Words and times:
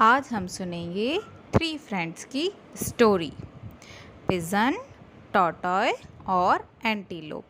आज 0.00 0.28
हम 0.32 0.46
सुनेंगे 0.46 1.18
थ्री 1.52 1.78
फ्रेंड्स 1.78 2.24
की 2.24 2.52
स्टोरी 2.76 3.32
पिजन 4.28 4.74
टॉटॉय 5.32 5.92
और 6.26 6.68
एंटीलोप 6.86 7.44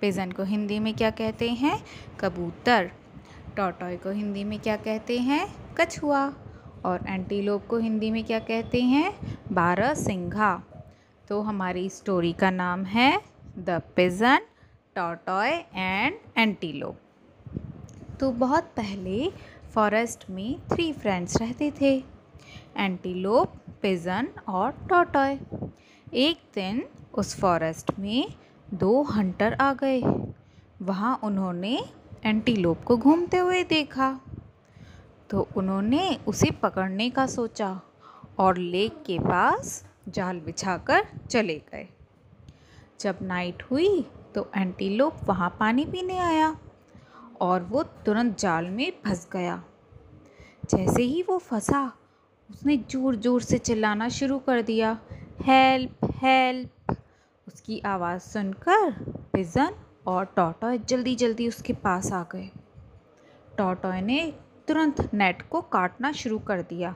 पिजन 0.00 0.32
को 0.32 0.42
हिंदी 0.42 0.78
में 0.78 0.94
क्या 0.94 1.10
कहते 1.10 1.50
हैं? 1.50 1.84
कबूतर। 2.20 2.90
टॉटॉय 3.56 3.96
को 3.96 4.10
हिंदी 4.10 4.44
में 4.44 4.58
क्या 4.60 4.76
कहते 4.76 5.18
हैं? 5.18 5.74
कछुआ। 5.74 6.28
और 6.84 7.00
एंटीलोप 7.08 7.66
को 7.66 7.78
हिंदी 7.78 8.10
में 8.10 8.24
क्या 8.24 8.38
कहते 8.38 8.80
हैं? 8.80 9.38
बारह 9.52 9.94
सिंघा 9.94 10.62
तो 11.28 11.40
हमारी 11.42 11.88
स्टोरी 11.88 12.32
का 12.32 12.50
नाम 12.50 12.84
है 12.84 13.22
द 13.58 13.82
पिजन 13.96 14.38
टॉटॉय 14.94 15.64
एंड 15.74 16.14
एंटीलोप 16.36 16.98
तो 18.20 18.30
बहुत 18.32 18.64
पहले 18.76 19.30
फॉरेस्ट 19.74 20.24
में 20.30 20.58
थ्री 20.72 20.92
फ्रेंड्स 20.92 21.36
रहते 21.36 21.72
थे 21.80 21.92
एंटीलोप 22.76 23.54
पिजन 23.82 24.28
और 24.48 24.70
टॉटॉय 24.90 25.38
एक 26.14 26.42
दिन 26.54 26.82
उस 27.14 27.34
फॉरेस्ट 27.40 27.90
में 27.98 28.28
दो 28.74 29.02
हंटर 29.02 29.54
आ 29.54 29.72
गए। 29.74 30.00
वहाँ 30.82 31.18
उन्होंने 31.24 31.78
एंटीलोप 32.24 32.82
को 32.84 32.96
घूमते 32.96 33.36
हुए 33.36 33.62
देखा। 33.64 34.20
तो 35.30 35.46
उन्होंने 35.56 36.18
उसे 36.26 36.50
पकड़ने 36.50 37.10
का 37.10 37.26
सोचा 37.26 37.80
और 38.38 38.58
लेक 38.58 39.02
के 39.06 39.18
पास 39.18 39.84
जाल 40.08 40.40
बिछाकर 40.40 41.06
चले 41.30 41.58
गए। 41.72 41.88
जब 43.00 43.18
नाइट 43.22 43.62
हुई 43.62 44.00
तो 44.34 44.50
एंटीलोप 44.56 45.16
वहाँ 45.24 45.56
पानी 45.60 45.84
पीने 45.84 46.18
आया। 46.18 46.56
और 47.44 47.62
वो 47.62 47.82
तुरंत 48.06 48.38
जाल 48.38 48.66
में 48.66 48.90
फंस 49.04 49.26
गया। 49.32 49.62
जैसे 50.70 51.02
ही 51.02 51.22
वो 51.22 51.38
फंसा, 51.38 51.80
उसने 52.50 52.76
ज़ोर 52.90 53.16
ज़ोर 53.16 53.42
से 53.42 53.58
चिल्लाना 53.58 54.08
शुरू 54.08 54.38
कर 54.38 54.62
दिया। 54.62 54.98
Help 55.42 56.10
help! 56.16 56.96
उसकी 57.46 57.80
आवाज़ 57.86 58.22
सुनकर 58.22 58.90
पिजन 59.32 59.74
और 60.06 60.24
टॉटॉय 60.36 60.78
जल्दी 60.78 61.14
जल्दी 61.14 61.48
उसके 61.48 61.72
पास 61.72 62.12
आ 62.12 62.22
गए। 62.32 62.48
टॉटॉय 63.58 64.00
ने 64.00 64.20
तुरंत 64.68 65.08
नेट 65.14 65.42
को 65.42 65.60
काटना 65.60 66.12
शुरू 66.12 66.38
कर 66.38 66.62
दिया 66.62 66.94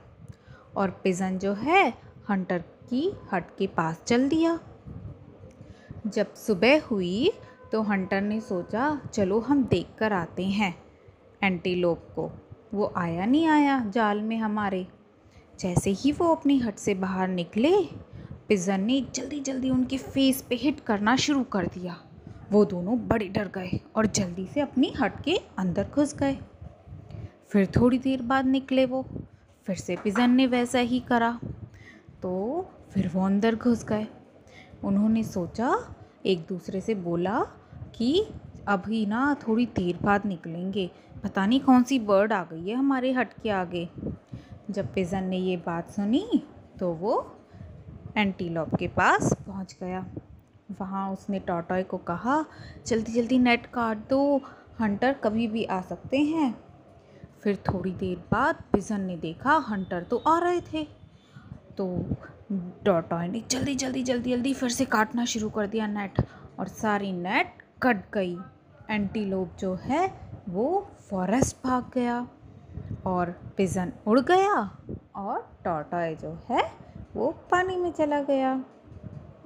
और 0.76 0.90
पिजन 1.04 1.38
जो 1.38 1.52
है, 1.52 1.88
हंटर 2.30 2.58
की 2.90 3.10
हट 3.32 3.56
के 3.58 3.66
पास 3.66 4.02
चल 4.06 4.28
दिया। 4.28 4.58
जब 6.06 6.34
सुबह 6.36 6.80
हुई 6.80 7.30
तो 7.72 7.82
हंटर 7.82 8.20
ने 8.20 8.40
सोचा, 8.40 9.00
चलो 9.12 9.40
हम 9.40 9.64
देख 9.64 9.86
कर 9.98 10.12
आते 10.12 10.44
हैं। 10.44 10.82
एंटीलोप 11.42 11.98
को। 11.98 12.30
वो 12.74 12.92
आया 12.96 13.26
नहीं 13.26 13.46
आया 13.46 13.84
जाल 13.84 14.22
में 14.22 14.36
हमारे। 14.36 14.86
जैसे 15.60 15.90
ही 15.90 16.12
वो 16.12 16.34
अपनी 16.34 16.58
हट 16.58 16.74
से 16.74 16.94
बाहर 16.94 17.28
निकले, 17.28 17.76
पिजन 18.48 18.80
ने 18.80 19.06
जल्दी 19.14 19.40
जल्दी 19.40 19.70
उनके 19.70 19.98
फेस 19.98 20.42
पे 20.42 20.54
हिट 20.54 20.80
करना 20.80 21.16
शुरू 21.16 21.42
कर 21.42 21.66
दिया। 21.66 22.00
वो 22.50 22.64
दोनों 22.64 23.08
बड़े 23.08 23.28
डर 23.28 23.48
गए 23.48 23.80
और 23.96 24.06
जल्दी 24.06 24.46
से 24.46 24.60
अपनी 24.60 24.92
हट 25.00 25.22
के 25.22 25.40
अंदर 25.58 25.88
घुस 25.94 26.14
गए। 26.14 26.38
फिर 27.48 27.66
थोड़ी 27.66 27.98
देर 27.98 28.22
बाद 28.22 28.46
निकले 28.46 28.86
वो। 28.86 29.06
फिर 29.66 29.76
से 29.76 29.96
पिजन 29.96 30.30
ने 30.30 30.46
वैसा 30.46 30.78
ही 30.78 31.00
करा। 31.00 31.40
तो 32.22 32.66
फिर 32.90 33.10
वो 33.14 33.26
अंदर 33.26 33.56
घुस 33.56 33.84
गए। 33.84 34.06
उन्होंने 34.84 35.22
सोचा 35.22 35.94
एक 36.24 36.46
दूसरे 36.48 36.80
से 36.80 36.94
बोला 36.94 37.40
कि 37.96 38.26
अभी 38.68 39.04
ना 39.06 39.34
थोड़ी 39.46 39.66
देर 39.66 39.98
बाद 40.02 40.26
निकलेंगे। 40.26 40.90
पता 41.22 41.46
नहीं 41.46 41.60
कौन 41.60 41.82
सी 41.82 41.98
बर्ड 41.98 42.32
आ 42.32 42.42
गई 42.44 42.68
है 42.68 42.74
हमारे 42.74 43.12
हट 43.12 43.32
के 43.42 43.50
आगे। 43.50 43.88
जब 44.70 44.92
पिजन 44.94 45.24
ने 45.24 45.38
ये 45.38 45.56
बात 45.56 45.90
सुनी 45.90 46.42
तो 46.78 46.92
वो 46.92 47.14
एंटीलॉप 48.16 48.74
के 48.74 48.88
पास 48.88 49.32
पहुँच 49.46 49.76
गया। 49.82 50.04
वहाँ 50.80 51.10
उसने 51.12 51.38
टॉटॉय 51.38 51.82
को 51.82 51.96
कहा, 51.98 52.44
जल्दी 52.86 53.12
जल्दी 53.12 53.38
नेट 53.38 53.66
काट 53.66 54.08
दो 54.10 54.40
हंटर 54.80 55.12
कभी 55.24 55.46
भी 55.46 55.64
आ 55.64 55.80
सकते 55.80 56.18
हैं। 56.18 56.54
फिर 57.42 57.56
थोड़ी 57.68 57.92
देर 57.92 58.16
बाद 58.32 58.62
पिजन 58.72 59.00
ने 59.00 59.16
देखा 59.16 59.56
हंटर 59.68 60.02
तो 60.02 60.16
आ 60.18 60.38
रहे 60.38 60.60
थे। 60.72 60.84
तो 61.76 61.86
टॉटॉय 62.50 63.28
ने 63.28 63.42
जल्दी 63.50 63.74
जल्दी 63.74 64.02
जल्दी 64.02 64.30
जल्दी 64.30 64.52
फिर 64.54 64.68
से 64.68 64.84
काटना 64.84 65.24
शुरू 65.24 65.48
कर 65.50 65.66
दिया 65.66 65.86
नेट 65.86 66.20
और 66.58 66.68
सारी 66.68 67.12
नेट 67.12 67.62
कट 67.82 68.02
गई। 68.12 68.36
एंटीलोप 68.90 69.56
जो 69.58 69.74
है, 69.74 70.06
वो 70.48 70.88
फॉरेस्ट 71.10 71.56
भाग 71.64 71.90
गया 71.94 72.26
और 73.06 73.30
पिजन 73.56 73.92
उड़ 74.06 74.20
गया 74.20 74.54
और 75.16 75.40
टॉटॉय 75.64 76.14
जो 76.14 76.38
है, 76.50 76.62
वो 77.16 77.30
पानी 77.50 77.76
में 77.76 77.90
चला 77.92 78.20
गया। 78.22 78.54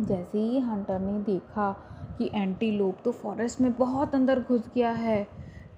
जैसे 0.01 0.39
ही 0.39 0.59
हंटर 0.61 0.99
ने 0.99 1.19
देखा 1.23 1.73
कि 2.19 2.31
एंटीलोप 2.35 2.99
तो 3.05 3.13
फॉरेस्ट 3.13 3.61
में 3.61 3.73
बहुत 3.73 4.15
अंदर 4.15 4.41
घुस 4.41 4.69
गया 4.75 4.91
है 4.91 5.27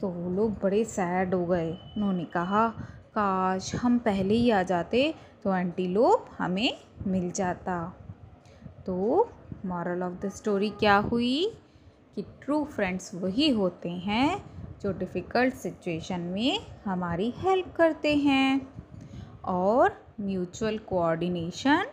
तो 0.01 0.09
वो 0.09 0.31
लोग 0.31 0.53
बड़े 0.63 0.85
सैड 0.85 1.35
हो 1.35 1.45
गए। 1.47 1.71
उन्होंने 1.97 2.25
कहा, 2.25 2.69
काश 3.17 3.75
हम 3.75 3.99
पहले 3.99 4.35
ही 4.35 4.51
आ 4.51 4.63
जाते 4.63 5.15
तो 5.45 5.55
एंटीलोप 5.55 6.27
हमें 6.39 6.71
मिल 7.07 7.31
जाता। 7.31 7.97
तो 8.87 9.29
मॉरल 9.67 10.03
ऑफ़ 10.03 10.27
द 10.27 10.29
स्टोरी 10.29 10.71
क्या 10.71 10.97
हुई? 10.97 11.57
कि 12.15 12.23
ट्रू 12.23 12.65
फ्रेंड्स 12.65 13.15
वही 13.15 13.51
होते 13.51 13.91
हैं 13.91 14.45
जो 14.83 14.93
डिफ़िकल्ट 14.93 15.55
सिचुएशन 15.55 16.21
में 16.21 16.67
हमारी 16.85 17.35
हेल्प 17.37 17.75
करते 17.77 18.17
हैं। 18.17 18.75
और 19.45 20.07
म्यूचुअल 20.21 20.79
कोऑर्डिनेशन 20.79 21.87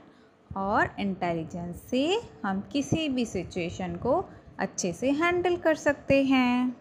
और 0.58 0.96
इंटेलिजेंस 1.00 1.82
से 1.82 2.22
हम 2.46 2.62
किसी 2.62 3.10
भी 3.10 3.26
सिचुएशन 3.26 3.96
को 3.96 4.26
अच्छे 4.60 4.94
से 4.94 5.12
हैंडल 5.12 5.58
कर 5.58 5.76
सकते 5.76 6.24
हैं। 6.24 6.76